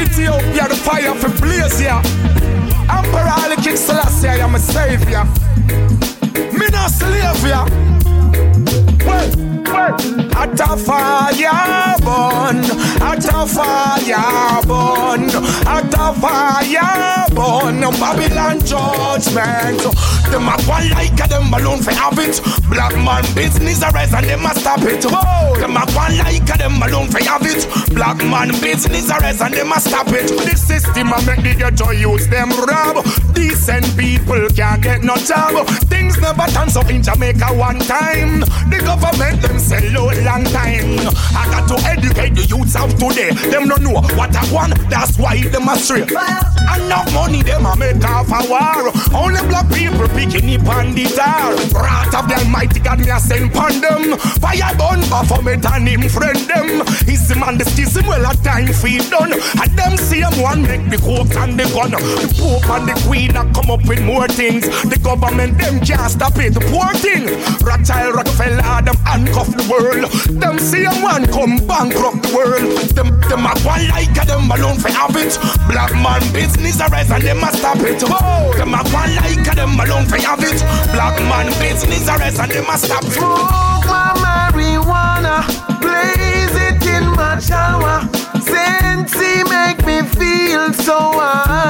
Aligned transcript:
Ethiopia, 0.00 0.68
the 0.68 0.74
fire 0.76 1.14
for 1.14 1.30
blaze, 1.40 1.80
yeah. 1.80 2.02
Emperor 2.90 3.32
Ali 3.42 3.56
King 3.56 3.76
Selassie, 3.76 4.28
I 4.28 4.36
am 4.36 4.54
a 4.54 4.58
savior. 4.58 5.24
Me 6.58 6.66
not 6.70 6.90
slave, 6.90 7.44
yeah. 7.44 7.66
Well, 9.04 9.30
well. 9.64 9.96
At 10.36 10.60
a 10.60 10.76
fire 10.76 11.96
burn, 12.06 12.64
at 13.02 13.24
a 13.24 13.46
fire 13.46 14.62
burn, 14.66 15.30
at 15.66 15.94
a 15.94 16.14
fire 16.20 17.26
burn. 17.34 17.80
Babylon 17.98 18.60
judgment. 18.64 19.82
Them 20.30 20.48
a 20.48 20.56
go 20.66 20.76
like 20.92 21.18
a 21.18 21.26
them 21.28 21.50
balloon 21.50 21.82
for 21.82 21.92
have 21.92 22.18
it. 22.18 22.40
Black 22.68 22.94
man 22.96 23.24
business 23.34 23.82
a 23.82 23.90
rise 23.90 24.12
and 24.12 24.26
them 24.26 24.44
a 24.44 24.54
stop 24.54 24.82
it. 24.82 25.04
Whoa. 25.04 25.56
Them 25.58 25.76
a 25.76 25.86
go 25.86 26.04
like 26.20 26.48
a 26.48 26.58
them 26.58 26.78
balloon 26.78 27.08
for 27.08 27.22
have 27.24 27.46
it. 27.46 27.64
Black 27.94 28.18
man 28.18 28.50
business 28.60 29.10
a 29.10 29.16
rise 29.18 29.40
and 29.40 29.54
them 29.54 29.72
a 29.72 29.80
stop 29.80 30.08
it. 30.08 30.28
The 30.28 30.56
system 30.56 31.12
a 31.12 31.18
make 31.24 31.42
the 31.42 31.54
ghetto 31.56 31.90
use 31.92 32.28
them 32.28 32.50
rob. 32.50 33.04
Decent 33.34 33.96
people 33.96 34.48
can't 34.50 34.82
get 34.82 35.02
no 35.02 35.16
job. 35.16 35.66
Things 35.88 36.18
never 36.18 36.46
turn 36.52 36.68
so 36.68 36.82
in 36.88 37.02
Jamaica 37.02 37.48
one 37.56 37.78
time. 37.80 38.40
The 38.68 38.82
government 38.84 39.40
them 39.42 39.58
sell 39.58 39.82
out 39.96 40.16
long 40.22 40.44
time. 40.44 41.00
I 41.32 41.48
got 41.50 41.68
to 41.68 41.76
educate 41.88 42.34
the 42.34 42.44
youths 42.44 42.76
of 42.76 42.92
today. 42.98 43.32
Them 43.50 43.68
don't 43.68 43.82
know 43.82 44.00
what 44.16 44.36
I 44.36 44.44
want. 44.52 44.76
That's 44.90 45.18
why 45.18 45.40
them 45.48 45.68
a 45.68 45.76
stray. 45.76 46.02
Enough 46.02 47.14
money 47.14 47.42
them 47.42 47.64
a 47.64 47.74
make 47.76 48.04
off 48.04 48.28
a 48.28 48.44
war. 48.48 48.92
Only 49.14 49.40
black 49.48 49.68
people 49.72 50.08
it 50.22 51.18
on. 51.18 51.56
Wrath 51.72 52.14
of 52.14 52.28
the 52.28 52.34
Almighty 52.34 52.80
God, 52.80 52.98
me 53.00 53.10
a 53.10 53.18
send 53.18 53.52
pon 53.52 53.80
them. 53.80 54.18
Fire 54.42 54.74
burn 54.76 55.00
Baphomet 55.08 55.64
and 55.66 55.88
him 55.88 56.08
friend 56.08 56.38
them. 56.48 56.86
His 57.06 57.28
man 57.36 57.58
the 57.58 57.64
schism 57.64 58.06
well 58.06 58.30
a 58.30 58.34
time 58.42 58.72
feed 58.72 59.08
done. 59.10 59.32
And 59.32 59.72
them 59.78 59.96
same 59.96 60.34
one 60.42 60.62
make 60.62 60.90
the 60.90 60.98
coke 60.98 61.34
and 61.36 61.58
the 61.58 61.64
gun. 61.70 61.92
The 61.92 62.28
Pope 62.38 62.68
and 62.70 62.88
the 62.88 62.94
Queen 63.06 63.36
a 63.36 63.44
come 63.54 63.70
up 63.70 63.84
with 63.86 64.02
more 64.02 64.28
things. 64.28 64.66
The 64.82 64.98
government 64.98 65.58
them 65.58 65.80
can't 65.80 66.10
stop 66.10 66.36
it. 66.36 66.54
The 66.54 66.64
poor 66.72 66.90
thing. 66.98 67.30
Rothschild, 67.64 68.14
Rockefeller, 68.14 68.82
them 68.82 68.98
handcuff 69.06 69.48
the 69.54 69.66
world. 69.70 70.10
Them 70.40 70.58
same 70.58 71.02
one 71.02 71.26
come 71.30 71.58
bankrupt 71.66 72.22
the 72.26 72.30
world. 72.34 72.66
Them 72.94 73.20
them 73.28 73.46
a 73.46 73.52
one 73.62 73.86
like 73.88 74.16
a 74.16 74.24
them 74.26 74.50
alone 74.50 74.78
for 74.78 74.90
have 74.90 75.14
it. 75.16 75.38
Black 75.68 75.92
man 75.94 76.20
business 76.32 76.80
arise 76.80 77.10
and 77.10 77.22
them 77.22 77.44
a 77.44 77.52
stop 77.52 77.78
it. 77.80 78.02
Oh, 78.06 78.52
them 78.56 78.74
a 78.74 78.82
one 78.90 79.14
like 79.14 79.46
a 79.46 79.54
them 79.54 79.78
alone 79.78 80.07
fi 80.08 80.20
have 80.20 80.42
it. 80.42 80.60
Black 80.92 81.18
man 81.30 81.46
business 81.60 82.08
arrest 82.08 82.40
and 82.40 82.50
they 82.50 82.62
must 82.62 82.84
stop 82.86 83.04
it. 83.04 83.12
Smoke 83.12 83.86
my 83.86 84.12
marijuana, 84.24 85.44
blaze 85.80 86.56
it 86.68 86.84
in 86.86 87.04
my 87.14 87.38
shower. 87.38 88.08
Sensei 88.40 89.44
make 89.44 89.84
me 89.86 90.02
feel 90.08 90.72
so 90.72 90.98
high. 90.98 91.68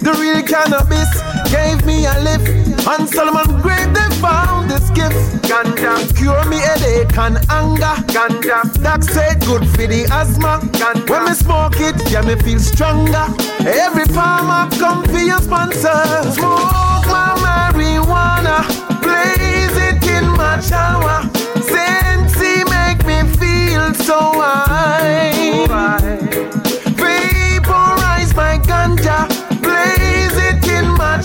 The 0.00 0.12
real 0.20 0.42
cannabis 0.42 1.10
gave 1.50 1.84
me 1.84 2.06
a 2.06 2.14
lift. 2.20 2.48
And 2.86 3.08
Solomon 3.08 3.60
Grave 3.62 3.92
they 3.94 4.08
found 4.20 4.70
this 4.70 4.88
gift. 4.90 5.18
Ganja 5.48 5.94
cure 6.16 6.44
me 6.46 6.58
headache 6.58 7.16
and 7.18 7.38
anger. 7.50 7.96
Ganja 8.14 8.62
that 8.84 9.04
said 9.04 9.44
good 9.44 9.66
for 9.70 9.86
the 9.86 10.04
asthma. 10.10 10.60
Ganja 10.78 11.08
when 11.10 11.24
me 11.24 11.34
smoke 11.34 11.80
it, 11.80 11.96
yeah 12.10 12.22
me 12.22 12.36
feel 12.36 12.58
stronger. 12.58 13.26
Every 13.60 14.06
farmer 14.06 14.70
come 14.76 15.04
for 15.04 15.18
your 15.18 15.40
sponsor. 15.40 15.98
Smoke 16.36 17.06
my 17.10 17.34
marijuana, 17.44 18.62
blaze 19.02 19.76
it 19.88 20.02
in 20.16 20.26
my 20.36 20.60
shower. 20.60 21.28
Sensei 21.70 22.64
make 22.70 23.04
me 23.06 23.18
feel 23.36 23.94
so 23.94 24.18
high. 24.40 24.86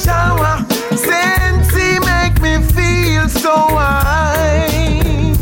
My 0.01 0.13
shower. 0.13 0.65
Sensei 0.95 1.99
make 1.99 2.41
me 2.41 2.61
feel 2.73 3.27
so 3.29 3.55
high. 3.55 5.33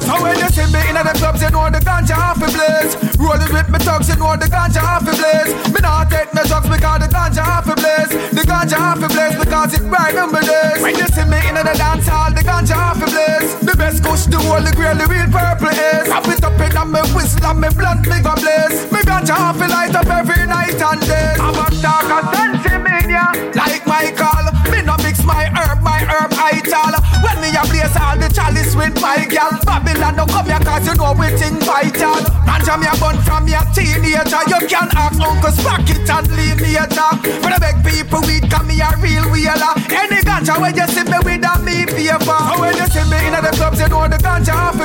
So 0.00 0.22
when 0.22 0.38
you 0.38 0.48
see 0.48 0.68
me 0.72 0.80
in 0.88 0.94
the 0.94 1.14
clubs, 1.16 1.42
you 1.42 1.50
know 1.50 1.68
the 1.70 1.80
ganja 1.80 2.16
off 2.16 2.38
the 2.40 2.48
blaze. 2.52 2.94
Rolling 3.18 3.52
with 3.52 3.68
me 3.68 3.78
thugs, 3.78 4.08
you 4.08 4.16
know 4.16 4.36
the 4.36 4.46
ganja 4.46 4.82
off 4.82 5.04
the 5.04 5.12
blaze. 5.12 5.52
Me 5.72 5.80
not 5.80 6.10
take 6.10 6.32
no 6.34 6.42
drugs 6.44 6.68
because 6.68 7.00
the 7.00 7.08
ganja 7.08 7.42
off 7.44 7.64
the 7.64 7.74
blaze. 7.74 8.12
The 8.32 8.42
ganja 8.44 8.78
off 8.78 9.00
the 9.00 9.08
blaze 9.08 9.36
because 9.38 9.74
it 9.74 9.88
bright 9.88 10.14
number 10.14 10.40
days. 10.40 10.82
When 10.82 10.94
you 10.96 11.06
see 11.08 11.24
me 11.24 11.40
in 11.48 11.54
the 11.54 11.64
dance 11.64 12.06
hall, 12.06 12.30
the 12.30 12.42
ganja 12.42 12.76
off 12.76 13.00
the 13.00 13.06
blaze. 13.06 13.54
The 13.60 13.76
best 13.76 14.04
kush, 14.04 14.26
the 14.26 14.38
holy 14.38 14.72
grail, 14.72 14.96
the 14.96 15.06
real 15.06 15.28
purple 15.28 15.68
is. 15.68 16.08
Wrap 16.08 16.28
it 16.28 16.44
up 16.44 16.60
in 16.60 16.92
me 16.92 17.00
whistle 17.14 17.44
and 17.44 17.60
me 17.60 17.68
blunt, 17.72 18.06
me 18.06 18.20
go 18.20 18.34
blaze. 18.36 18.90
Me 18.92 19.00
ganja 19.08 19.34
off 19.36 19.58
the 19.58 19.68
light 19.68 19.94
up 19.94 20.06
every 20.06 20.46
night 20.46 20.80
and 20.80 21.00
day. 21.00 21.53
Blaze 27.68 27.96
all 27.96 28.16
the 28.16 28.28
chalice 28.28 28.74
with 28.74 28.94
my 29.00 29.24
gal. 29.28 29.52
Babylon 29.64 30.16
no 30.16 30.26
come 30.26 30.46
here 30.46 30.60
cause 30.60 30.86
you 30.86 30.94
know 30.94 31.12
we 31.18 31.28
think 31.36 31.62
vital. 31.62 32.20
Ganja 32.46 32.74
me 32.78 32.86
a 32.86 32.94
bun 33.00 33.16
from 33.22 33.48
your 33.48 33.64
teenager. 33.74 34.42
You 34.48 34.60
can 34.68 34.88
ask 34.94 35.20
Uncle 35.20 35.52
Spark 35.52 35.88
it 35.88 36.08
and 36.08 36.28
leave 36.36 36.60
me 36.60 36.76
later. 36.76 37.10
But 37.42 37.52
I 37.52 37.58
beg 37.58 37.76
people 37.84 38.20
weed 38.22 38.50
come 38.50 38.68
me 38.68 38.80
a 38.80 38.90
real 39.00 39.26
wheeler. 39.30 39.74
Any 39.90 40.20
ganja 40.22 40.60
when 40.60 40.76
you 40.76 40.86
see 40.88 41.04
me 41.04 41.18
with 41.24 41.44
a 41.44 41.54
me 41.62 41.86
paper. 41.86 42.38
And 42.38 42.60
when 42.60 42.76
you 42.76 42.86
see 42.88 43.04
me 43.10 43.18
in 43.28 43.34
the 43.34 43.52
clubs 43.54 43.80
you 43.80 43.88
know 43.88 44.06
the 44.08 44.18
ganja 44.18 44.54
off 44.54 44.78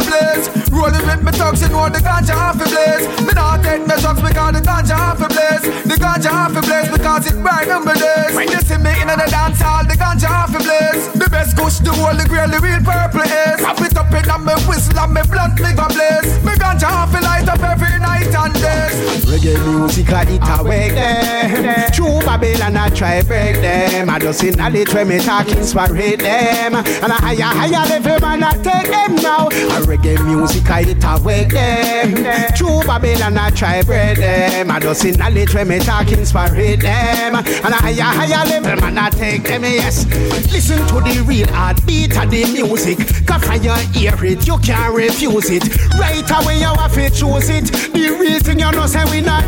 thugs 1.50 1.62
you 1.62 1.70
know 1.70 1.90
the 1.90 2.00
ganja 2.00 2.36
off 2.36 2.58
the 2.58 2.66
blaze. 2.66 3.06
Me 3.26 3.34
not 3.34 3.64
take 3.64 3.82
me 3.82 3.96
drugs 4.02 4.22
because 4.22 4.54
the 4.54 4.62
ganja 4.62 4.96
off 4.98 5.18
the 5.18 5.28
blaze. 5.28 5.66
The 5.84 5.96
ganja 5.98 6.32
off 6.32 6.54
the 6.54 6.62
blaze 6.62 6.90
because 6.90 7.26
it 7.32 7.38
bright 7.42 7.68
number 7.68 7.94
days. 7.94 8.36
When 8.36 8.48
you 8.50 8.62
see 8.62 8.78
me 8.78 8.94
in 9.02 9.10
the 9.10 9.28
dance 9.30 9.62
hall 9.62 9.84
the 9.84 9.96
ganja 9.98 10.30
off 10.30 10.52
the 10.54 10.62
blaze. 10.62 11.10
The 11.14 11.28
best 11.30 11.58
kush 11.58 11.80
the 11.80 11.92
holy 11.92 12.26
grail 12.26 12.50
the 12.50 12.60
real 12.60 12.82
purple 12.86 13.26
is. 13.26 13.62
Wrap 13.62 13.82
it 13.82 13.98
up 13.98 14.14
in 14.14 14.30
a 14.30 14.38
me 14.38 14.54
whistle 14.68 15.00
and 15.00 15.14
me 15.14 15.22
blunt 15.26 15.58
me 15.58 15.72
go 15.74 15.88
blaze. 15.90 16.30
Me 16.46 16.54
ganja 16.62 16.90
off 16.90 17.12
the 17.12 17.22
light 17.22 17.50
up 17.50 17.62
every 17.64 17.98
night 17.98 18.30
and 18.30 18.54
day. 18.54 19.10
Reggae 19.30 19.56
music 19.64 20.10
a 20.10 20.22
it 20.26 20.42
a 20.42 20.64
wake 20.64 20.94
them 20.94 21.92
True 21.92 22.20
Babylon 22.26 22.76
I 22.76 22.90
try 22.90 23.22
break 23.22 23.62
them 23.62 24.10
I 24.10 24.18
just 24.18 24.44
in 24.44 24.56
knowledge 24.56 24.92
when 24.92 25.08
me 25.08 25.20
talk 25.20 25.48
inspirate 25.50 26.20
them 26.20 26.76
And 26.76 27.12
a 27.12 27.14
higher 27.14 27.44
higher 27.44 27.88
level 27.88 28.20
man 28.22 28.44
I 28.44 28.54
take 28.54 28.90
them 28.90 29.16
now 29.18 29.48
A 29.48 29.86
reggae 29.86 30.26
music 30.26 30.68
a 30.70 30.82
it 30.82 31.04
a 31.04 31.20
wake 31.40 31.52
them 31.52 32.14
True 32.56 32.82
Babylon 32.86 33.38
I 33.38 33.50
try 33.52 33.82
break 33.84 34.18
them. 34.18 34.72
I 34.72 34.80
just 34.80 35.06
in 35.06 35.16
knowledge 35.16 35.54
when 35.54 35.68
me 35.68 35.80
talk 35.80 36.12
inspirate 36.12 36.82
them. 36.82 37.36
And 37.36 37.46
a 37.46 37.78
higher 37.78 38.02
higher 38.02 38.46
level 38.46 38.82
man 38.82 38.98
I 38.98 39.10
take 39.10 39.44
them 39.44 39.64
yes. 39.64 40.06
Listen 40.52 40.86
to 40.88 40.96
the 40.96 41.24
real 41.26 41.48
heartbeat 41.48 42.18
of 42.18 42.30
the 42.32 42.46
music. 42.52 42.98
Cause 43.26 43.48
when 43.48 43.64
you 43.64 43.74
hear 43.94 44.26
it 44.26 44.48
you 44.48 44.58
can't 44.60 44.94
refuse 44.94 45.50
it. 45.50 45.64
Right 45.96 46.30
away 46.30 46.60
you 46.60 46.74
have 46.74 46.94
to 46.94 47.10
choose 47.10 47.50
it. 47.50 47.66
The 47.94 48.18
reason 48.20 48.60
you 48.60 48.72
know 48.72 48.86
say 48.88 49.04
we 49.10 49.22
not 49.22 49.39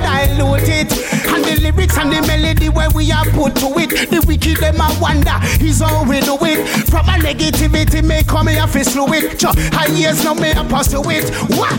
lyrics 1.71 1.97
and 1.97 2.11
the 2.11 2.21
melody 2.27 2.69
where 2.69 2.89
we 2.91 3.11
are 3.11 3.25
put 3.25 3.55
to 3.55 3.67
it. 3.79 4.09
The 4.09 4.23
wicked 4.27 4.57
them 4.57 4.79
a 4.79 4.89
wonder 4.99 5.37
is 5.63 5.79
how 5.79 6.03
we 6.07 6.19
do 6.21 6.37
it. 6.41 6.67
From 6.89 7.07
a 7.07 7.17
negativity 7.19 8.03
may 8.03 8.23
come 8.23 8.47
here 8.47 8.67
fi 8.67 8.83
slow 8.83 9.11
it. 9.13 9.39
Cho, 9.39 9.51
I 9.55 9.87
years 9.87 10.23
now 10.23 10.33
me 10.33 10.51
a 10.51 10.63
pursue 10.63 11.01
it. 11.09 11.29
What? 11.57 11.73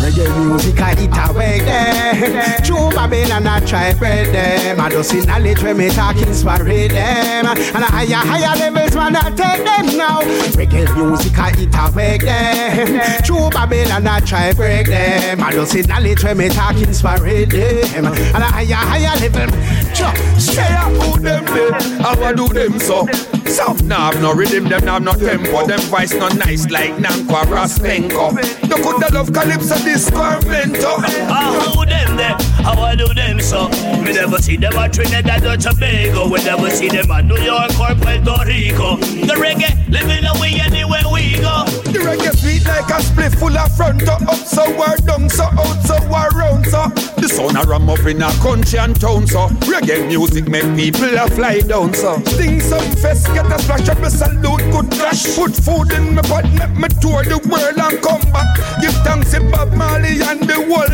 Reggae 0.00 0.26
music 0.46 0.80
I 0.80 0.92
eat 0.92 1.30
away 1.30 1.60
them. 1.60 2.62
True 2.64 2.90
Babylon 2.90 3.46
I 3.46 3.60
try 3.60 3.94
bread 3.94 4.34
them. 4.34 4.80
I 4.80 4.90
just 4.90 5.10
see 5.10 5.20
knowledge 5.22 5.62
when 5.62 5.76
me 5.78 5.90
talk 5.90 6.16
inspire 6.16 6.64
them. 6.64 7.46
And 7.46 7.84
a 7.84 7.86
higher 7.86 8.14
higher 8.14 8.56
levels 8.58 8.94
man 8.94 9.16
I 9.16 9.30
take 9.30 9.64
them 9.64 9.96
now. 9.96 10.20
Reggae 10.56 10.86
music 10.96 11.38
I 11.38 11.52
eat 11.58 11.74
away 11.74 12.18
them. 12.18 13.22
True 13.24 13.50
Babylon 13.50 14.06
I 14.06 14.20
try 14.20 14.52
break 14.52 14.86
them. 14.86 15.42
I 15.42 15.52
just 15.52 15.72
see 15.72 15.82
knowledge 15.82 16.24
when 16.24 16.38
me 16.38 16.48
talk 16.48 16.76
inspire 16.76 17.46
them. 17.46 18.06
And 18.06 18.42
a 18.42 18.46
higher 18.46 18.74
higher 18.74 19.20
level 19.20 19.35
Cho, 19.36 20.08
Say 20.38 20.62
I 20.62 20.88
put 20.98 21.22
them 21.22 21.44
dead, 21.44 21.82
how 22.00 22.22
I 22.22 22.32
do 22.32 22.48
them 22.48 22.78
so. 22.78 23.06
Some 23.44 23.86
nah 23.86 24.10
have 24.10 24.20
no 24.22 24.32
rhythm, 24.32 24.64
them 24.64 24.84
nah 24.84 24.94
have 24.94 25.02
no 25.02 25.12
tempo. 25.12 25.66
Them 25.66 25.80
voice 25.80 26.14
not 26.14 26.36
nice 26.36 26.68
like 26.70 26.92
Nankwa 26.96 27.44
Raspenko. 27.44 28.32
You 28.68 28.82
coulda 28.82 29.12
love 29.12 29.32
Calypso 29.32 29.76
Disco 29.84 30.16
or 30.16 30.40
Mento. 30.48 30.96
Ah, 31.28 31.72
who 31.74 31.84
them 31.84 32.16
there? 32.16 32.36
How 32.64 32.80
I 32.80 32.94
do 32.96 33.12
them 33.12 33.40
so? 33.40 33.68
Me 34.00 34.12
never 34.12 34.38
see 34.38 34.56
them 34.56 34.72
at 34.74 34.92
Trinidad 34.94 35.44
or 35.44 35.56
Tobago. 35.56 36.15
We 36.28 36.42
never 36.42 36.70
see 36.70 36.88
them 36.88 37.10
at 37.10 37.24
New 37.24 37.38
York 37.38 37.70
or 37.78 37.94
Puerto 37.94 38.44
Rico. 38.46 38.96
The 38.96 39.34
reggae 39.38 39.72
living 39.88 40.26
away 40.26 40.58
anywhere 40.60 41.06
we 41.12 41.38
go. 41.38 41.64
The 41.86 42.02
reggae 42.02 42.34
sweet 42.36 42.66
like 42.66 42.90
a 42.90 43.00
split 43.00 43.32
full 43.38 43.56
of 43.56 43.76
front 43.76 44.00
to 44.00 44.12
up 44.12 44.34
so 44.34 44.64
we're 44.76 44.96
down 45.06 45.30
so 45.30 45.44
out 45.44 45.80
so 45.86 45.96
we're 46.10 46.28
round 46.30 46.66
so. 46.66 46.88
The 47.20 47.28
sound 47.28 47.56
a 47.56 47.62
ram 47.62 47.88
up 47.88 48.04
in 48.06 48.20
a 48.22 48.30
country 48.42 48.78
and 48.78 48.98
town 49.00 49.26
so. 49.26 49.48
Reggae 49.70 50.08
music 50.08 50.48
make 50.48 50.66
people 50.74 51.16
a 51.16 51.30
fly 51.30 51.60
down 51.60 51.94
so. 51.94 52.18
Sing 52.24 52.60
some 52.60 52.90
fest, 52.96 53.26
get 53.28 53.46
a 53.46 53.58
splash 53.62 53.88
up 53.88 53.98
a 53.98 54.10
salute, 54.10 54.66
good 54.72 54.90
cash. 54.90 55.36
Put 55.36 55.54
food 55.54 55.92
in 55.92 56.16
my 56.16 56.22
pot, 56.22 56.44
make 56.58 56.74
me 56.74 56.88
tour 57.00 57.22
the 57.22 57.38
world 57.46 57.78
and 57.78 58.02
come 58.02 58.24
back. 58.32 58.50
Give 58.82 58.94
thanks 59.06 59.30
to 59.30 59.40
Bob 59.50 59.72
Marley 59.74 60.20
and 60.26 60.42
the 60.42 60.58
world 60.66 60.85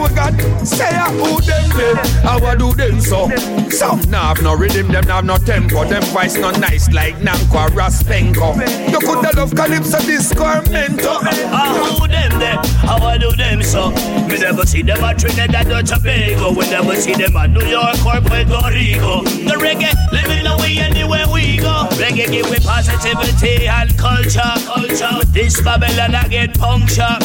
we 0.00 0.14
got. 0.14 0.32
Say 0.64 0.88
a 0.88 1.10
who 1.10 1.40
them 1.40 1.68
there, 1.76 1.96
how 2.22 2.38
I 2.38 2.54
do 2.54 2.72
them 2.72 3.00
so. 3.00 3.28
Some 3.68 4.00
nah 4.10 4.28
have 4.34 4.42
no 4.42 4.54
rhythm, 4.54 4.88
them 4.88 5.04
have 5.04 5.24
no 5.24 5.36
tempo. 5.38 5.84
Them 5.84 6.02
voice 6.14 6.36
no 6.36 6.50
nice 6.52 6.90
like 6.92 7.16
Nankwa 7.16 7.68
Raspenko. 7.70 8.54
You 8.90 8.98
coulda 9.00 9.30
love 9.36 9.54
Calypso 9.54 9.98
Disco 10.00 10.44
or 10.44 10.62
Mento. 10.70 11.18
Ah, 11.50 11.96
who 11.98 12.06
them 12.06 12.38
there? 12.38 12.60
How 12.86 12.98
I 13.04 13.18
do 13.18 13.32
them 13.32 13.62
so? 13.62 13.90
Me 14.28 14.38
never 14.38 14.64
see 14.64 14.82
them 14.82 15.02
at 15.02 15.18
Trinidad 15.18 15.66
or 15.66 15.82
Tobago. 15.82 16.52
We 16.52 16.70
never 16.70 16.94
see 16.96 17.14
them 17.14 17.36
at 17.36 17.50
New 17.50 17.66
York 17.66 17.98
or 18.06 18.20
Puerto 18.20 18.70
Rico. 18.70 19.22
The 19.22 19.56
reggae 19.58 19.92
living 20.12 20.46
away 20.46 20.78
anywhere 20.78 21.26
we 21.32 21.58
go. 21.58 21.88
Reggae 21.98 22.30
give 22.30 22.50
me 22.50 22.58
positivity 22.58 23.66
and 23.66 23.96
culture. 23.98 24.52
Culture. 24.64 25.18
With 25.18 25.32
this 25.32 25.60
Babylon 25.60 26.14
I 26.14 26.28
get 26.28 26.58
puncture. 26.58 27.18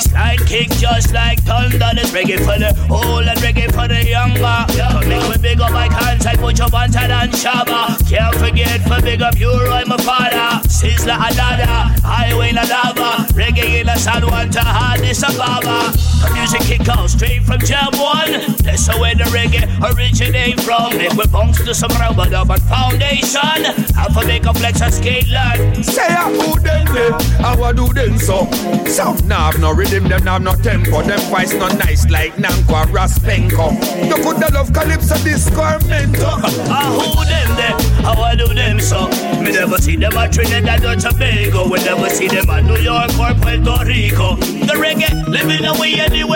Bassline 0.00 0.46
kick 0.46 0.70
just 0.78 1.12
like 1.12 1.40
thunder. 1.42 1.90
This 2.00 2.12
reggae 2.12 2.38
for 2.38 2.56
the 2.56 2.72
old 2.88 3.26
and 3.28 3.38
reggae 3.40 3.68
for 3.68 3.86
the 3.86 4.00
younger. 4.00 4.64
So 4.72 5.06
make 5.06 5.28
me 5.28 5.36
big 5.36 5.60
up 5.60 5.70
my 5.72 5.86
contact, 5.86 6.40
put 6.40 6.58
your 6.58 6.70
banter 6.70 6.98
and 6.98 7.30
shabba. 7.30 7.92
Can't 8.08 8.34
forget 8.36 8.80
for 8.88 9.02
big 9.02 9.20
up 9.20 9.38
you, 9.38 9.52
Roy, 9.52 9.84
my 9.84 9.98
father. 9.98 10.64
Sizzla 10.66 11.28
Adada, 11.28 11.92
Highway 12.00 12.52
La 12.52 12.62
Lava. 12.62 13.28
Reggae 13.34 13.80
in 13.80 13.86
the 13.86 13.96
San 13.96 14.24
Juan 14.26 14.48
to 14.48 14.60
Addis 14.64 15.22
Ababa. 15.22 15.92
The 16.24 16.30
music 16.32 16.62
kick 16.62 16.88
out 16.88 17.10
straight 17.10 17.42
from 17.42 17.60
Jam 17.60 17.92
1. 17.92 18.64
That's 18.64 18.88
where 18.98 19.14
the 19.14 19.24
reggae 19.24 19.68
originate 19.92 20.58
from. 20.62 20.96
Make 20.96 21.12
we 21.12 21.26
bounce 21.26 21.62
to 21.62 21.74
some 21.74 21.92
rubber 22.00 22.30
dub 22.30 22.50
and 22.50 22.62
foundation. 22.62 23.90
Make 24.26 24.44
a 24.44 24.54
flex 24.54 24.80
and 24.80 24.94
skate 24.94 25.28
line. 25.28 25.82
Say 25.82 26.06
a 26.06 26.28
who 26.28 26.60
them 26.60 26.86
I 26.88 27.18
how 27.40 27.62
I 27.64 27.72
do 27.72 27.92
them 27.92 28.16
so. 28.18 28.46
Some 28.86 29.16
nah 29.26 29.50
have 29.50 29.60
no 29.60 29.72
rhythm, 29.72 30.08
them 30.08 30.22
nah 30.22 30.34
have 30.34 30.42
no 30.42 30.54
tempo. 30.54 31.02
Them 31.02 31.18
voice 31.32 31.52
no 31.54 31.66
nice 31.66 31.89
like 32.08 32.34
Nankwa 32.34 32.84
Raspenko. 32.86 33.72
You 34.06 34.14
coulda 34.22 34.52
love 34.54 34.72
Calypso 34.72 35.16
Disco 35.24 35.60
or 35.60 35.78
Mento. 35.90 36.30
Ah, 36.70 36.86
who 36.86 37.24
them 37.24 37.56
there? 37.56 38.04
How 38.04 38.22
I 38.22 38.36
do 38.36 38.46
them 38.54 38.78
so? 38.78 39.08
Me 39.42 39.50
never 39.50 39.76
see 39.78 39.96
them 39.96 40.12
at 40.16 40.32
Trinidad 40.32 40.84
or 40.84 40.94
Tobago. 40.94 41.68
We 41.68 41.82
never 41.82 42.08
see 42.08 42.28
them 42.28 42.48
at 42.48 42.64
New 42.64 42.76
York 42.76 43.10
or 43.18 43.34
Puerto 43.34 43.84
Rico. 43.84 44.36
The 44.36 44.74
reggae 44.78 45.26
living 45.26 45.64
away 45.64 45.94
anywhere 45.98 46.29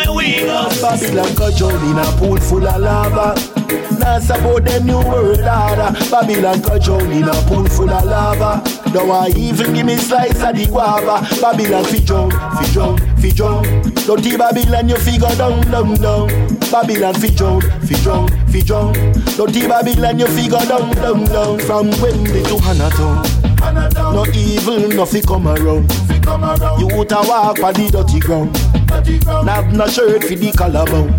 we 0.92 1.08
go. 1.08 1.24
Babylon 1.24 1.36
control 1.36 1.90
in 1.90 1.98
a 1.98 2.04
pool 2.18 2.36
full 2.38 2.66
of 2.66 2.80
lava. 2.80 3.34
Now 3.98 4.18
support 4.18 4.64
them 4.64 4.86
new 4.86 4.98
world 4.98 5.40
order. 5.40 5.90
Babylon 6.10 6.62
control 6.62 7.10
in 7.10 7.24
a 7.24 7.32
pool 7.48 7.66
full 7.68 7.90
of 7.90 8.04
lava. 8.04 8.62
Don't 8.92 9.36
even 9.36 9.72
give 9.72 9.86
me 9.86 9.96
slice 9.96 10.42
of 10.42 10.56
the 10.56 10.66
guava. 10.66 11.26
Babylon 11.40 11.84
fi 11.84 11.98
jump, 11.98 12.32
fi 12.32 12.64
jump, 12.72 13.00
fi 13.18 13.30
jump. 13.30 13.66
Dirty 14.06 14.36
Babylon 14.36 14.88
you 14.88 14.96
figure 14.98 15.34
down, 15.36 15.60
down, 15.70 15.94
down. 15.94 16.28
Babylon 16.70 17.14
fi 17.14 17.28
jump, 17.28 17.64
fi 17.84 17.94
jump, 18.02 18.30
fi 18.50 18.60
jump. 18.60 18.94
Dirty 19.36 19.66
Babylon 19.66 20.18
you 20.18 20.26
figure 20.28 20.64
down, 20.66 20.90
down, 20.94 21.24
down. 21.24 21.58
From 21.60 21.90
Wembley 22.00 22.42
to 22.44 22.56
Hanaton. 22.62 23.43
No 23.72 24.26
evil, 24.34 24.88
nothing 24.88 25.22
come 25.22 25.48
around. 25.48 25.90
You 26.78 26.88
out 26.90 27.12
a 27.12 27.28
walk 27.28 27.60
on 27.60 27.74
the 27.74 27.88
dirty 27.90 28.20
ground. 28.20 28.56
Have 29.48 29.72
no 29.72 29.86
shirt 29.86 30.24
for 30.24 30.34
the 30.34 30.52
collarbone. 30.52 31.16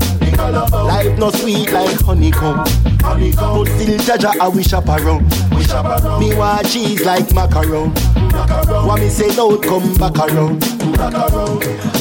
Life 0.88 1.18
no 1.18 1.31
sweet 1.31 1.71
like 1.71 2.00
honeycomb. 2.01 2.57
But 3.01 3.65
still 3.65 4.00
Jaja 4.00 4.39
I 4.39 4.47
wish 4.47 4.74
up 4.74 4.88
around. 4.88 5.30
Me 6.19 6.36
want 6.36 6.68
cheese 6.69 7.06
like 7.06 7.27
macaron. 7.27 7.94
What 8.86 9.00
me 9.00 9.09
say 9.09 9.36
no 9.36 9.57
come 9.57 9.95
back 9.95 10.18
around. 10.18 10.59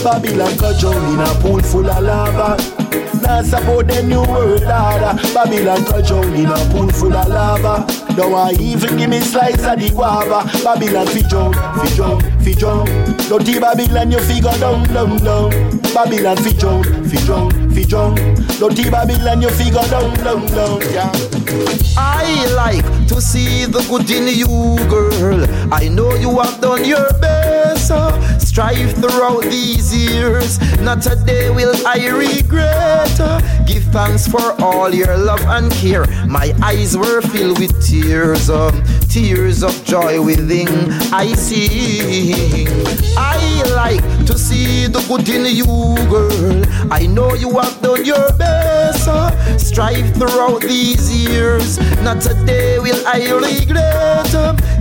Babylon 0.02 0.56
control 0.58 1.12
in 1.12 1.20
a 1.20 1.34
pool 1.40 1.62
full 1.62 1.88
of 1.90 2.02
lava. 2.02 2.83
Now 3.24 3.40
support 3.42 3.88
the 3.88 4.02
new 4.02 4.20
world 4.20 4.62
order. 4.62 5.16
Babylon 5.32 5.84
control 5.86 6.24
in 6.34 6.46
a 6.46 6.56
pool 6.70 6.88
full 6.92 7.14
of 7.14 7.28
lava. 7.28 7.86
Don't 8.14 8.60
even 8.60 8.96
give 8.98 9.08
me 9.08 9.20
slice 9.20 9.64
of 9.64 9.80
the 9.80 9.88
guava. 9.90 10.44
Babylon 10.62 11.06
fi 11.06 11.22
jump, 11.22 11.54
fi 11.56 11.88
jump, 11.96 12.22
fi 12.42 12.52
jump. 12.52 12.86
Dirty 13.28 13.58
Babylon 13.58 14.12
you 14.12 14.20
figure 14.20 14.52
down, 14.60 14.84
down, 14.92 15.16
down. 15.24 15.50
Babylon 15.94 16.36
fi 16.36 16.52
jump, 16.52 16.84
fi 17.08 17.16
jump, 17.24 17.52
fi 17.72 17.82
jump. 17.84 18.16
Dirty 18.60 18.90
Babylon 18.90 19.40
you 19.40 19.50
figure 19.50 19.88
down, 19.88 20.12
down, 20.22 20.46
down. 20.52 20.80
Yeah. 20.92 21.10
I 21.96 22.46
like 22.54 22.84
to 23.08 23.20
see 23.22 23.64
the 23.64 23.80
good 23.88 24.10
in 24.10 24.28
you, 24.28 24.76
girl. 24.88 25.46
I 25.72 25.88
know 25.88 26.14
you 26.14 26.38
have 26.40 26.60
done 26.60 26.84
your 26.84 27.10
best. 27.20 27.73
Strive 28.54 28.92
throughout 28.92 29.42
these 29.42 29.90
years. 29.92 30.60
Not 30.80 31.04
a 31.06 31.16
day 31.16 31.50
will 31.50 31.74
I 31.84 32.06
regret. 32.06 33.18
Give 33.66 33.82
thanks 33.90 34.28
for 34.28 34.54
all 34.62 34.94
your 34.94 35.16
love 35.16 35.42
and 35.46 35.72
care. 35.72 36.06
My 36.28 36.54
eyes 36.62 36.96
were 36.96 37.20
filled 37.20 37.58
with 37.58 37.74
tears, 37.84 38.48
um, 38.48 38.80
tears 39.10 39.64
of 39.64 39.74
joy 39.84 40.22
within. 40.22 40.68
I 41.12 41.32
see. 41.34 42.68
I 43.18 43.40
like 43.74 44.04
to 44.26 44.38
see 44.38 44.86
the 44.86 45.00
good 45.08 45.28
in 45.28 45.46
you, 45.46 45.66
girl. 46.08 46.62
I 46.92 47.06
know 47.06 47.34
you 47.34 47.50
have 47.58 47.82
done 47.82 48.04
your 48.04 48.32
best. 48.38 49.08
uh, 49.08 49.32
Strive 49.58 50.14
throughout 50.14 50.60
these 50.60 51.10
years. 51.26 51.80
Not 52.02 52.24
a 52.26 52.34
day 52.46 52.78
will 52.78 53.04
I 53.04 53.18
regret. 53.32 54.30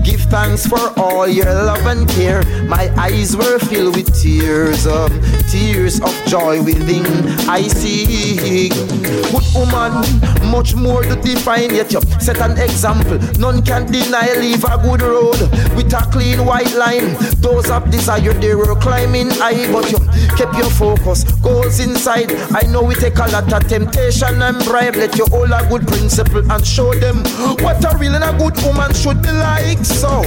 Give 0.04 0.20
thanks 0.30 0.66
for 0.68 0.92
all 1.00 1.28
your 1.28 1.46
love 1.46 1.86
and 1.86 2.08
care. 2.10 2.44
My 2.68 2.92
eyes 2.98 3.38
were 3.38 3.58
filled 3.60 3.96
with 3.96 4.14
tears, 4.20 4.86
um, 4.86 5.12
tears 5.50 6.02
of 6.02 6.14
joy 6.28 6.62
within. 6.62 7.06
I 7.48 7.62
see. 7.68 8.70
Good 8.70 9.48
woman, 9.56 10.04
much 10.52 10.76
more 10.76 11.04
to 11.04 11.16
define. 11.16 11.74
Yet 11.74 11.94
you 11.94 12.02
set 12.20 12.42
an 12.42 12.58
example. 12.58 13.18
None 13.40 13.62
can 13.64 13.86
deny. 13.90 14.34
Leave 14.40 14.64
a 14.66 14.78
good 14.78 15.02
road 15.02 15.40
with 15.76 15.94
a 15.94 16.06
clean 16.12 16.46
white 16.46 16.74
line. 16.74 17.16
Those 17.40 17.70
of 17.70 17.90
desire 17.90 18.34
they 18.34 18.56
were 18.56 18.76
climbing 18.76 19.30
high, 19.32 19.72
but 19.72 19.90
you 19.92 20.00
kept 20.36 20.57
your 20.57 20.69
focus. 20.72 21.24
Goals 21.42 21.80
inside. 21.80 22.31
I 22.52 22.68
know 22.68 22.83
we 22.83 22.95
take 22.95 23.18
a 23.18 23.28
lot 23.31 23.52
of 23.52 23.68
temptation 23.69 24.42
and 24.42 24.57
bribe. 24.66 24.95
Let 24.95 25.18
you 25.18 25.26
all 25.31 25.52
a 25.52 25.66
good 25.69 25.88
principle 25.88 26.52
and 26.52 26.66
show 26.66 26.94
them 26.94 27.24
what 27.64 27.83
a 27.86 27.98
real 27.98 28.16
and 28.16 28.24
a 28.24 28.38
good 28.38 28.62
woman 28.64 28.94
should 28.94 29.22
be 29.22 29.31
like. 29.31 29.80
So 29.94 30.21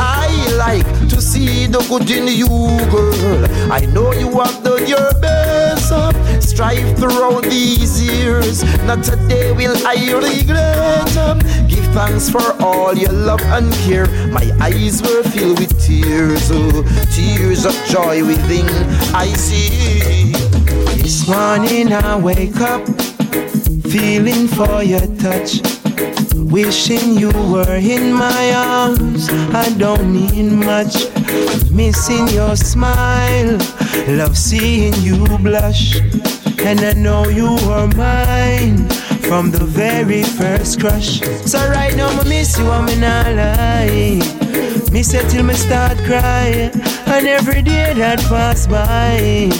I 0.00 0.28
like 0.56 0.86
to 1.10 1.20
see 1.20 1.66
the 1.66 1.80
good 1.88 2.10
in 2.10 2.28
you, 2.28 2.48
girl. 2.90 3.44
I 3.72 3.80
know 3.92 4.12
you 4.12 4.30
have 4.40 4.62
done 4.64 4.86
your 4.86 5.12
best. 5.20 5.92
Strive 6.40 6.96
throughout 6.98 7.42
these 7.44 8.02
years. 8.02 8.62
Not 8.84 9.06
a 9.08 9.16
day 9.28 9.52
will 9.52 9.76
I 9.86 9.96
regret. 10.14 11.16
um, 11.16 11.38
Give 11.68 11.84
thanks 11.94 12.28
for 12.30 12.42
all 12.62 12.94
your 12.96 13.12
love 13.12 13.40
and 13.42 13.72
care. 13.86 14.06
My 14.32 14.50
eyes 14.60 15.02
were 15.02 15.22
filled 15.22 15.58
with 15.60 15.78
tears, 15.84 16.48
oh, 16.50 16.82
tears 17.14 17.64
of 17.64 17.74
joy 17.86 18.24
within. 18.26 18.66
I 19.14 19.26
see. 19.34 20.32
This 21.02 21.28
morning 21.28 21.92
I 21.92 22.16
wake 22.18 22.60
up 22.60 22.86
feeling 23.88 24.48
for 24.48 24.82
your 24.82 25.06
touch. 25.16 25.60
Wishing 26.50 27.18
you 27.18 27.30
were 27.52 27.76
in 27.76 28.12
my 28.12 28.52
arms. 28.54 29.28
I 29.52 29.68
don't 29.76 30.12
need 30.12 30.52
much. 30.52 30.94
Missing 31.70 32.28
your 32.28 32.56
smile. 32.56 33.58
Love 34.08 34.36
seeing 34.36 34.94
you 35.02 35.26
blush. 35.38 36.00
And 36.64 36.80
I 36.80 36.94
know 36.94 37.28
you 37.28 37.50
were 37.66 37.88
mine 37.96 38.88
from 39.28 39.50
the 39.50 39.64
very 39.64 40.22
first 40.22 40.80
crush. 40.80 41.20
So 41.44 41.58
right 41.68 41.94
now 41.94 42.08
I 42.08 42.24
miss 42.24 42.58
you, 42.58 42.68
I'm 42.68 42.88
in 42.88 43.04
a 43.04 43.34
lie. 43.36 44.48
Me 44.90 45.02
say 45.02 45.26
till 45.28 45.44
me 45.44 45.54
start 45.54 45.98
crying, 46.06 46.70
and 47.06 47.26
every 47.26 47.60
day 47.60 47.92
that 47.94 48.20
pass 48.20 48.66
by, 48.66 49.50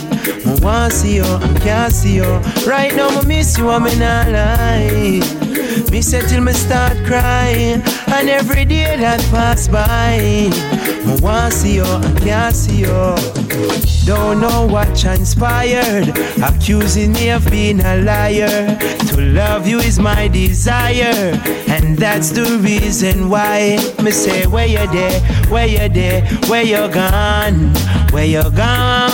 me 0.45 0.55
want 0.61 0.93
see 0.93 1.17
you, 1.17 1.25
I 1.25 1.59
can't 1.61 1.93
see 1.93 2.17
you. 2.17 2.41
Right 2.67 2.95
now 2.95 3.11
me 3.21 3.27
miss 3.27 3.59
you, 3.59 3.69
I'm 3.69 3.87
in 3.87 4.03
a 4.03 4.31
lie. 4.31 5.49
Me 5.91 6.03
say 6.03 6.27
till 6.29 6.43
me 6.43 6.53
start 6.53 6.97
crying, 7.05 7.83
and 8.09 8.29
every 8.29 8.65
day 8.65 8.97
that 8.97 9.21
pass 9.31 9.69
by, 9.69 10.19
me 11.07 11.15
want 11.21 11.53
see 11.53 11.77
you, 11.77 11.85
I 11.85 12.15
can't 12.21 12.55
see 12.55 12.81
you. 12.81 13.15
Don't 14.05 14.41
know 14.41 14.67
what 14.67 14.97
transpired, 14.97 16.09
accusing 16.43 17.13
me 17.13 17.31
of 17.31 17.49
being 17.51 17.81
a 17.81 17.97
liar. 18.03 18.79
To 19.09 19.21
love 19.21 19.67
you 19.69 19.79
is 19.79 19.99
my 19.99 20.29
desire, 20.29 21.39
and 21.69 21.97
that's 21.99 22.31
the 22.31 22.59
reason 22.63 23.29
why. 23.29 23.77
Me 24.03 24.11
say, 24.11 24.47
where 24.47 24.67
you 24.67 24.87
there, 24.93 25.21
where 25.51 25.67
you 25.67 25.89
there, 25.89 26.25
where 26.49 26.63
you 26.63 26.89
gone, 26.93 27.75
where 28.11 28.25
you 28.25 28.43
gone, 28.51 29.11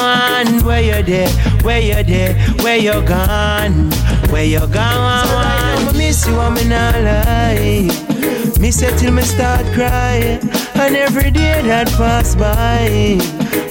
where 0.65 0.83
you 0.83 1.03
there, 1.03 1.29
where 1.63 1.81
you 1.81 2.03
there, 2.03 2.35
where 2.63 2.77
you 2.77 2.93
gone, 3.07 3.91
where 4.31 4.45
you 4.45 4.67
gone. 4.67 5.27
So 5.27 5.37
I 5.37 5.93
miss 5.97 6.27
you, 6.27 6.37
I'm 6.37 6.57
in 6.57 6.73
a 6.73 6.91
lie. 7.07 8.61
Me 8.61 8.71
say 8.71 8.97
till 8.99 9.13
me 9.13 9.23
start 9.23 9.65
crying, 9.75 10.41
and 10.77 10.97
every 10.97 11.31
day 11.31 11.63
that 11.63 11.89
pass 11.93 12.35
by. 12.35 13.19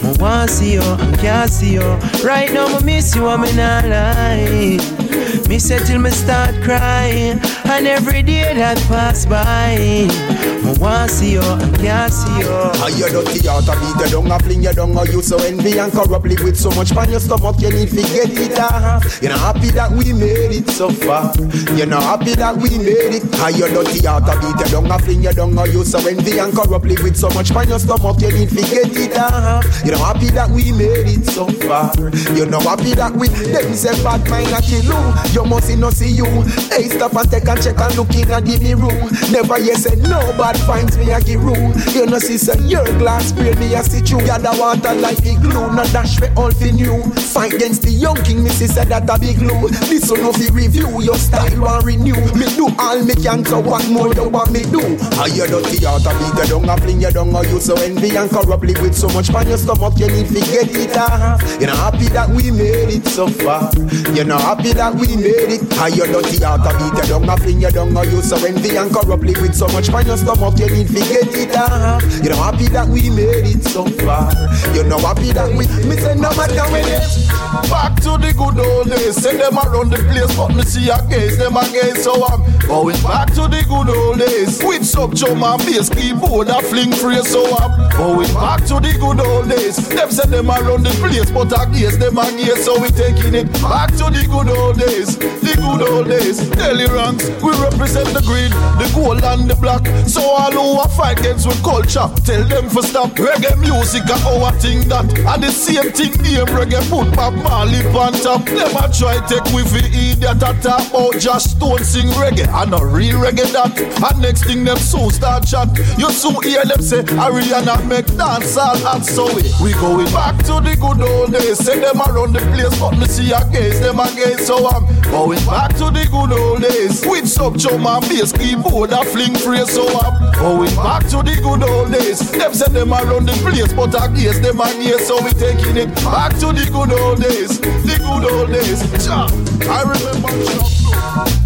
I 0.04 0.16
want 0.20 0.50
to 0.50 0.56
see 0.56 0.74
you, 0.74 0.82
I 0.82 1.16
can't 1.18 1.50
see 1.50 1.74
you. 1.74 1.82
Right 2.24 2.52
now, 2.52 2.66
I 2.68 2.84
miss 2.84 3.16
you, 3.16 3.26
I'm 3.28 3.44
in 3.44 3.60
a 3.60 3.82
lie. 3.88 5.04
Me 5.48 5.60
say 5.60 5.80
till 5.80 6.00
me 6.00 6.10
start 6.10 6.56
crying, 6.64 7.40
and 7.66 7.88
every 7.88 8.22
day 8.22 8.54
that 8.54 8.78
pass 8.88 9.26
by, 9.26 9.78
I 9.80 10.78
want 10.80 11.10
to 11.10 11.16
see 11.16 11.32
you, 11.34 11.42
I 11.42 11.78
can't 11.78 12.14
see 12.14 12.40
you. 12.40 12.48
How 12.48 12.88
you 12.88 13.08
dirty 13.10 13.48
out 13.48 13.68
a 13.68 13.74
beat 13.80 14.06
you 14.06 14.12
down, 14.12 14.32
a 14.32 14.40
fling 14.40 14.64
you 14.64 14.74
down, 14.74 14.94
you 15.12 15.22
so 15.22 15.38
envy 15.38 15.78
and 15.80 15.92
corruptly 15.92 16.36
with 16.44 16.58
so 16.58 16.70
much 16.72 16.92
pan 16.92 17.10
your 17.10 17.20
stomach, 17.20 17.60
you 17.60 17.72
need 17.72 17.90
to 17.90 17.96
get 17.96 18.30
it 18.30 18.60
off. 18.60 19.22
You're 19.22 19.32
not 19.32 19.56
happy 19.56 19.70
that 19.72 19.92
we 19.92 20.14
made 20.14 20.52
it 20.52 20.70
so 20.70 20.90
far. 20.90 21.34
You're 21.76 21.88
not 21.88 22.04
happy 22.04 22.36
that 22.36 22.56
we 22.58 22.78
made 22.78 23.16
it. 23.16 23.36
How 23.36 23.48
you 23.50 23.68
dirty 23.68 24.06
out 24.08 24.28
a 24.28 24.40
beat 24.40 24.66
you 24.66 24.72
down, 24.72 24.92
a 24.92 25.00
fling 25.00 25.24
you 25.24 25.34
down, 25.34 25.56
you 25.72 25.84
so 25.84 26.00
envy 26.08 26.40
and 26.40 26.54
corruptly 26.54 26.93
with 27.02 27.16
so 27.16 27.30
much 27.30 27.52
pan 27.52 27.70
your 27.70 27.80
stomach, 27.80 28.20
you 28.20 28.32
need 28.32 28.50
to 28.50 28.62
get 28.68 28.92
it 28.92 29.18
off. 29.18 29.64
You're 29.86 29.98
not 29.98 30.16
happy 30.16 30.30
that 30.32 30.50
we 30.50 30.72
made 30.72 31.08
it 31.08 31.26
so 31.26 31.48
far. 31.66 31.94
You're 32.36 32.50
not 32.50 32.64
happy 32.64 32.94
that 32.96 33.14
we. 33.16 33.28
Them 33.30 33.74
say 33.74 33.96
bad 34.04 34.28
mind 34.30 34.52
a 34.52 34.62
kill 34.62 34.84
you. 34.84 35.00
You 35.32 35.46
must 35.46 35.72
no 35.78 35.90
see 35.90 36.12
you. 36.12 36.28
Hey, 36.70 36.90
stop 36.90 37.16
and 37.16 37.30
take 37.32 37.48
a 37.48 37.56
check 37.56 37.80
and 37.80 37.96
look 37.96 38.14
in 38.16 38.30
and 38.30 38.46
give 38.46 38.62
me 38.62 38.74
room. 38.74 39.10
Never 39.32 39.60
you 39.60 39.76
say 39.76 39.96
no 39.96 40.20
bad 40.36 40.58
finds 40.68 40.98
me 40.98 41.12
a 41.12 41.22
give 41.22 41.44
room. 41.44 41.74
You 41.96 42.06
know 42.06 42.20
see 42.20 42.38
say 42.38 42.60
your 42.68 42.86
glass 43.00 43.30
spray 43.30 43.56
me 43.56 43.74
a 43.74 43.84
sit 43.84 44.10
you. 44.12 44.20
Gather 44.26 44.54
water 44.60 44.94
like 44.96 45.24
the 45.24 45.40
glue. 45.40 45.72
No 45.72 45.84
dash 45.96 46.20
for 46.20 46.30
all 46.36 46.52
for 46.52 46.72
new. 46.72 47.02
Fight 47.32 47.54
against 47.54 47.84
the 47.84 47.92
young 47.92 48.18
king, 48.24 48.44
me 48.44 48.50
see 48.50 48.68
say 48.68 48.86
that 48.86 49.10
a 49.10 49.20
big 49.20 49.40
glue. 49.40 49.70
This 49.88 50.12
one 50.12 50.26
of 50.26 50.38
review 50.54 51.02
your 51.02 51.16
style 51.16 51.62
want 51.62 51.86
renew. 51.86 52.20
Me 52.36 52.46
do 52.56 52.68
all 52.78 53.00
me 53.04 53.16
can 53.16 53.46
so 53.46 53.60
what 53.60 53.88
more 53.90 54.14
you 54.14 54.30
want 54.30 54.52
me 54.52 54.64
do? 54.64 54.82
How 55.16 55.26
you 55.26 55.48
dirty 55.48 55.86
out 55.86 56.06
a 56.06 56.12
beat 56.18 56.50
you 56.50 56.60
down 56.60 56.70
a 56.70 56.76
fling 56.84 57.02
you 57.02 57.12
down 57.12 57.36
or 57.36 57.46
you 57.46 57.60
so 57.60 57.76
envy 57.82 58.16
and 58.16 58.30
corruptly 58.30 58.74
with 58.82 58.96
so 58.96 59.08
much 59.10 59.32
pan 59.32 59.48
your 59.48 59.58
stomach 59.58 59.94
you 59.98 60.08
need 60.08 60.28
to 60.28 60.42
get 60.52 60.70
it 60.70 60.98
off. 60.98 61.42
You're 61.60 61.72
not 61.72 61.94
happy 61.94 62.08
that 62.10 62.30
we 62.30 62.52
made 62.52 62.92
it 62.92 63.06
so 63.08 63.28
far. 63.28 63.72
You're 64.14 64.26
not 64.26 64.42
happy 64.42 64.74
that 64.74 64.94
we 64.94 65.16
made 65.16 65.56
it. 65.56 65.74
How 65.74 65.88
you 65.88 66.06
dirty 66.06 66.44
heart 66.44 66.68
a 66.68 66.72
beat 66.78 67.02
you 67.02 67.08
down, 67.08 67.30
a 67.30 67.38
fling 67.38 67.62
you 67.62 67.72
down, 67.72 67.96
or 67.96 68.06
you 68.06 68.22
so 68.22 68.38
envy 68.46 68.76
and 68.76 68.92
corruptly 68.92 69.34
with 69.40 69.56
so 69.56 69.68
much 69.70 69.90
pan 69.90 70.06
your 70.06 70.18
stomach, 70.18 70.60
you 70.60 70.70
need 70.70 70.88
to 70.88 71.02
get 71.08 71.32
it 71.32 71.52
down. 71.52 72.02
You're 72.22 72.36
not 72.36 72.54
happy 72.54 72.68
that 72.76 72.88
we 72.88 73.10
made 73.10 73.48
it 73.48 73.64
so 73.64 73.86
far. 74.04 74.32
You're 74.76 74.86
not 74.86 75.02
happy 75.02 75.32
that 75.32 75.50
we, 75.50 75.66
me 75.88 75.96
say 75.98 76.16
no 76.16 76.30
matter 76.36 76.68
when 76.72 76.84
it's 76.88 77.24
back 77.70 77.96
to 78.02 78.18
the 78.18 78.34
good 78.36 78.60
old 78.60 78.90
days. 78.90 79.16
Send 79.16 79.40
them 79.40 79.58
around 79.58 79.92
the 79.92 79.98
place, 80.10 80.36
but 80.36 80.54
me 80.56 80.64
see 80.64 80.90
against 80.90 81.40
them 81.40 81.56
again, 81.58 81.96
so 81.96 82.26
I'm 82.26 82.42
going 82.68 83.00
back 83.04 83.30
to 83.40 83.48
the 83.48 83.64
good 83.68 83.90
old 83.90 84.20
days. 84.20 84.62
With 84.64 84.86
some 84.86 85.12
drum 85.12 85.44
and 85.44 85.60
bass 85.66 85.90
keyboard, 85.90 86.50
a 86.50 86.62
fling 86.74 86.92
free, 86.92 87.22
so 87.22 87.46
I'm 87.58 87.90
going 87.92 88.34
back 88.34 88.62
to 88.66 88.80
the 88.82 88.98
good 89.00 89.20
old 89.22 89.48
days. 89.48 89.78
Them 89.90 90.10
send 90.10 90.34
them 90.34 90.50
around 90.50 90.84
the 90.84 90.90
place, 90.98 91.30
but 91.30 91.54
against 91.54 92.00
them 92.00 92.18
again, 92.18 92.58
so 92.58 92.82
we 92.82 92.90
taking 92.90 93.36
it 93.36 93.52
back 93.62 93.92
to 94.02 94.10
the 94.10 94.26
good 94.28 94.50
old 94.50 94.80
days 94.80 95.20
the 95.44 95.62
good 95.62 95.90
old 95.90 96.08
days. 96.08 96.40
Daily 96.58 96.88
ranks, 96.88 97.30
we 97.44 97.52
represent 97.60 98.10
the 98.14 98.24
green, 98.26 98.50
the 98.80 98.90
gold 98.96 99.24
and 99.24 99.50
the 99.50 99.56
black. 99.56 99.86
So 100.08 100.22
all 100.22 100.52
who 100.52 100.80
are 100.80 100.90
fight 100.90 101.20
against 101.20 101.48
with 101.48 101.62
culture, 101.64 102.08
tell 102.24 102.44
them 102.48 102.70
for 102.70 102.82
stop. 102.82 103.12
Reggae 103.12 103.58
music 103.60 104.08
a 104.10 104.18
our 104.24 104.52
thing 104.58 104.88
that, 104.90 105.06
and 105.06 105.44
the 105.44 105.52
same 105.52 105.92
thing 105.92 106.14
name 106.24 106.48
reggae 106.56 106.82
put 106.90 107.14
Bob 107.16 107.36
Marley 107.36 107.84
on 107.94 108.14
top. 108.14 108.46
Them 108.46 108.76
a 108.76 108.90
try 108.92 109.20
take 109.28 109.46
with 109.54 109.70
for 109.70 109.84
idiot 109.84 110.40
that 110.40 110.62
talk 110.64 110.88
about 110.90 111.20
just 111.20 111.52
Stone 111.58 111.84
sing 111.84 112.10
reggae, 112.18 112.48
and 112.48 112.74
a 112.74 112.86
real 112.86 113.20
reggae 113.20 113.52
that. 113.54 113.76
And 113.78 114.22
next 114.22 114.46
thing 114.46 114.64
them 114.64 114.78
so 114.78 115.10
start 115.10 115.46
chat, 115.46 115.70
you 115.98 116.10
soon 116.12 116.42
hear 116.44 116.63
them 116.70 116.82
say 116.82 117.04
Ariana 117.20 117.76
make 117.88 118.08
dance 118.18 118.58
all 118.58 118.78
and 118.88 119.06
so 119.06 119.26
we, 119.36 119.44
we 119.62 119.74
going 119.74 120.12
back 120.12 120.38
to 120.50 120.62
the 120.62 120.76
good 120.80 121.02
old 121.02 121.32
days. 121.32 121.60
Send 121.60 121.84
them 121.84 122.02
around 122.02 122.34
the 122.34 122.40
place, 122.54 122.78
but 122.80 122.98
me 122.98 123.06
see 123.08 123.32
against 123.32 123.82
them 123.82 124.00
again. 124.00 124.38
So 124.40 124.68
I'm 124.68 124.84
Going 125.14 125.46
back 125.46 125.70
to 125.74 125.92
the 125.92 126.08
good 126.10 126.34
old 126.34 126.64
days 126.64 127.06
with 127.06 127.30
some 127.30 127.56
chum 127.56 127.86
and 127.86 128.02
bass 128.10 128.32
keyboard 128.32 128.90
a 128.92 129.06
fling 129.06 129.36
phrase 129.36 129.70
so 129.72 129.86
I'm 129.88 130.34
going 130.34 130.76
back 130.76 131.04
to 131.10 131.18
the 131.22 131.38
good 131.38 131.62
old 131.62 131.92
days. 131.92 132.32
Them 132.32 132.52
say 132.52 132.72
them 132.74 132.92
around 132.92 133.28
the 133.28 133.34
place, 133.46 133.72
but 133.74 133.94
I 133.96 134.08
guess 134.08 134.40
them 134.40 134.58
here, 134.82 134.98
so 134.98 135.24
we 135.24 135.30
taking 135.34 135.78
it 135.78 135.94
back 135.98 136.32
to 136.40 136.48
the 136.48 136.66
good 136.66 136.92
old 137.00 137.22
days, 137.22 137.60
the 137.60 137.98
good 138.02 138.26
old 138.34 138.50
days. 138.50 138.82
Cha, 139.06 139.30
I 139.70 139.84
remember. 139.84 141.43